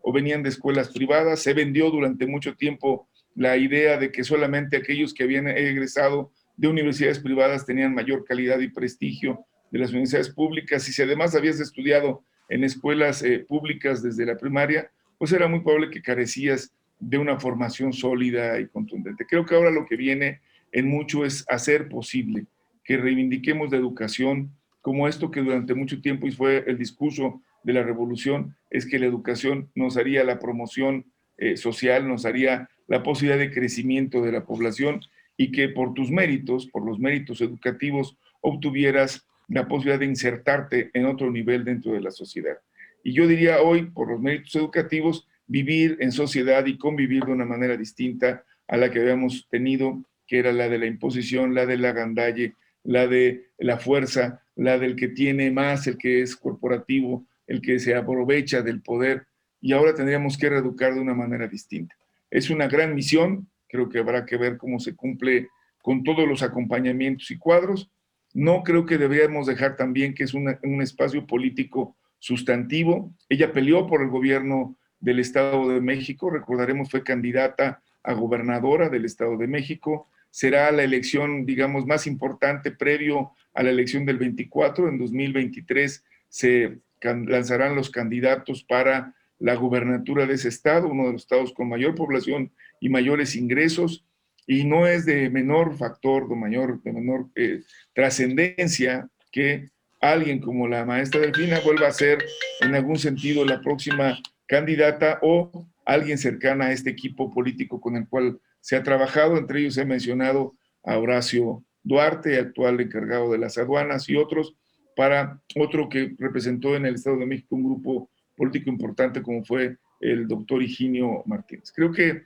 [0.08, 1.40] o venían de escuelas privadas.
[1.40, 6.66] Se vendió durante mucho tiempo la idea de que solamente aquellos que habían egresado de
[6.66, 10.88] universidades privadas tenían mayor calidad y prestigio de las universidades públicas.
[10.88, 15.60] Y si además habías estudiado en escuelas eh, públicas desde la primaria, pues era muy
[15.60, 19.26] probable que carecías de una formación sólida y contundente.
[19.28, 20.40] Creo que ahora lo que viene
[20.72, 22.46] en mucho es hacer posible
[22.82, 27.72] que reivindiquemos la educación como esto que durante mucho tiempo y fue el discurso de
[27.72, 31.06] la revolución, es que la educación nos haría la promoción
[31.36, 35.00] eh, social, nos haría la posibilidad de crecimiento de la población
[35.36, 41.06] y que por tus méritos, por los méritos educativos, obtuvieras la posibilidad de insertarte en
[41.06, 42.58] otro nivel dentro de la sociedad.
[43.02, 47.46] Y yo diría hoy, por los méritos educativos, vivir en sociedad y convivir de una
[47.46, 51.78] manera distinta a la que habíamos tenido, que era la de la imposición, la de
[51.78, 52.54] la gandalle,
[52.84, 57.80] la de la fuerza, la del que tiene más, el que es corporativo, el que
[57.80, 59.26] se aprovecha del poder,
[59.60, 61.96] y ahora tendríamos que reeducar de una manera distinta.
[62.30, 65.48] Es una gran misión, creo que habrá que ver cómo se cumple
[65.82, 67.90] con todos los acompañamientos y cuadros.
[68.34, 73.12] No creo que deberíamos dejar también que es un espacio político sustantivo.
[73.28, 79.04] Ella peleó por el gobierno del Estado de México, recordaremos, fue candidata a gobernadora del
[79.04, 80.08] Estado de México.
[80.30, 84.88] Será la elección, digamos, más importante previo a la elección del 24.
[84.88, 91.22] En 2023 se lanzarán los candidatos para la gubernatura de ese estado, uno de los
[91.22, 94.04] estados con mayor población y mayores ingresos,
[94.46, 99.70] y no es de menor factor, de mayor, de menor eh, trascendencia que
[100.00, 102.24] alguien como la maestra Delfina vuelva a ser
[102.60, 108.08] en algún sentido la próxima candidata o alguien cercana a este equipo político con el
[108.08, 109.36] cual se ha trabajado.
[109.36, 114.54] Entre ellos he mencionado a Horacio Duarte, actual encargado de las aduanas, y otros,
[114.98, 119.76] para otro que representó en el Estado de México un grupo político importante como fue
[120.00, 121.70] el doctor Higinio Martínez.
[121.72, 122.24] Creo que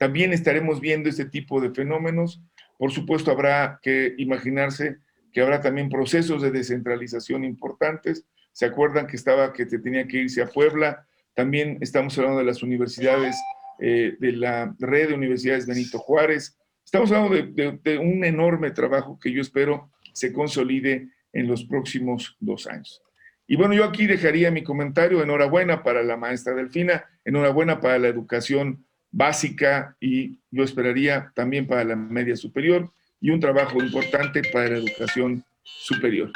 [0.00, 2.42] también estaremos viendo este tipo de fenómenos.
[2.76, 4.96] Por supuesto, habrá que imaginarse
[5.32, 8.24] que habrá también procesos de descentralización importantes.
[8.50, 11.06] ¿Se acuerdan que estaba que te tenía que irse a Puebla?
[11.36, 13.36] También estamos hablando de las universidades,
[13.78, 16.58] eh, de la red de universidades Benito Juárez.
[16.84, 22.36] Estamos hablando de, de un enorme trabajo que yo espero se consolide en los próximos
[22.40, 23.02] dos años.
[23.46, 25.22] Y bueno, yo aquí dejaría mi comentario.
[25.22, 31.84] Enhorabuena para la maestra Delfina, enhorabuena para la educación básica y yo esperaría también para
[31.84, 36.30] la media superior y un trabajo importante para la educación superior.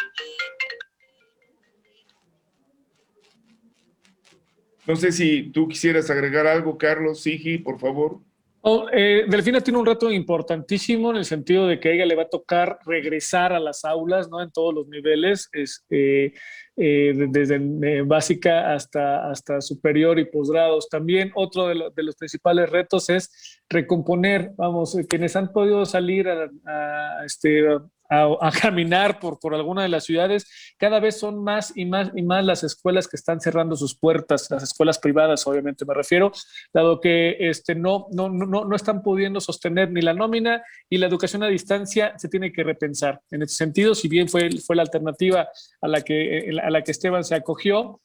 [4.86, 8.20] No sé si tú quisieras agregar algo, Carlos, Sigi, por favor.
[8.64, 12.14] Oh, eh, Delfina tiene un reto importantísimo en el sentido de que a ella le
[12.14, 14.40] va a tocar regresar a las aulas, ¿no?
[14.40, 15.48] En todos los niveles.
[15.52, 16.32] Es, eh,
[16.74, 20.88] eh, desde eh, básica hasta, hasta superior y posgrados.
[20.88, 27.66] También otro de, los principales retos es recomponer, vamos, quienes han podido salir a, este,
[28.12, 30.46] a, caminar por, por alguna de las ciudades,
[30.78, 34.50] cada vez son más y más y más las escuelas que están cerrando sus puertas,
[34.50, 36.32] las escuelas privadas, obviamente me refiero,
[36.72, 41.06] dado que este, no, no, no, no están pudiendo sostener ni la nómina y la
[41.06, 43.20] educación a distancia se tiene que repensar.
[43.30, 45.48] En ese sentido, si bien fue, fue la alternativa
[45.80, 48.00] a la que, a la que Esteban se acogió,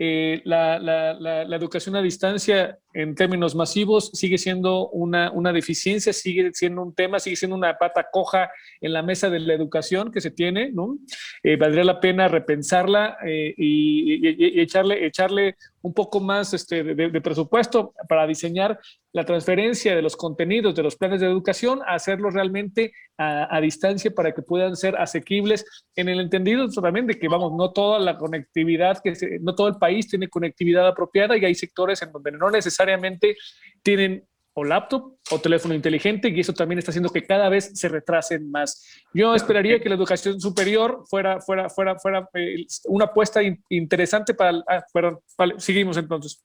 [0.00, 6.50] eh, la, la, educación a distancia en términos masivos sigue siendo una, una, deficiencia, sigue
[6.52, 8.48] siendo un tema, sigue siendo una pata coja
[8.80, 10.98] en la mesa de la educación que se tiene, ¿no?
[11.42, 17.94] Eh, valdría la pena repensarla eh, y, echarle, echarle un poco más este, de, presupuesto
[18.08, 18.78] para diseñar
[19.12, 24.10] la transferencia de los contenidos de los planes de educación, a hacerlos realmente a, distancia
[24.10, 25.64] para que puedan ser asequibles
[25.96, 29.76] en el entendido también de que, vamos, no toda la conectividad, que no todo el
[29.76, 33.36] país tiene conectividad apropiada y hay sectores en donde no necesariamente
[33.82, 34.24] tienen
[34.58, 38.50] o laptop o teléfono inteligente y eso también está haciendo que cada vez se retrasen
[38.50, 38.84] más.
[39.14, 44.58] Yo esperaría que la educación superior fuera, fuera, fuera, fuera eh, una apuesta interesante para...
[44.68, 45.20] Ah, perdón,
[45.58, 46.42] seguimos entonces.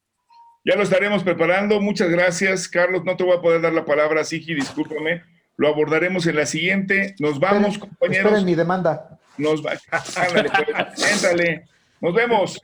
[0.64, 1.80] Ya lo estaremos preparando.
[1.80, 3.04] Muchas gracias, Carlos.
[3.04, 5.22] No te voy a poder dar la palabra, Sigi, discúlpame.
[5.56, 7.14] Lo abordaremos en la siguiente.
[7.18, 8.26] Nos vamos, compañeros.
[8.26, 9.18] Esperen mi demanda.
[9.36, 9.72] Nos va.
[10.16, 12.62] Ándale, pues, Nos vemos.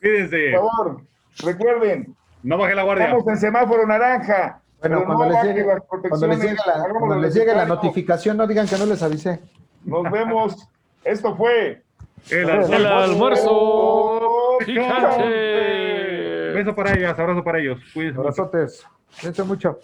[0.00, 0.52] Cuídense.
[0.52, 1.02] Por favor,
[1.38, 2.14] recuerden.
[2.42, 3.06] No baje la guardia.
[3.06, 4.60] Estamos en semáforo naranja.
[4.80, 6.28] Bueno, cuando, les llegue, cuando,
[7.18, 9.40] les llegue, la, notificación, no digan que no les avisé.
[9.84, 10.68] Nos vemos.
[11.02, 11.82] Esto fue
[12.30, 14.58] el, almuerzo
[16.54, 17.80] Beso para ellas, abrazo para ellos.
[17.92, 18.18] Cuídense.
[18.18, 18.86] Abrazotes.
[19.20, 19.78] Cuídense mucho.